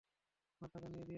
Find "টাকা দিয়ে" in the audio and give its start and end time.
0.73-0.99